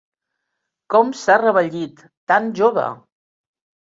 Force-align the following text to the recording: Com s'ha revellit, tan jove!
Com 0.93 1.11
s'ha 1.19 1.37
revellit, 1.43 2.03
tan 2.33 2.49
jove! 2.61 2.89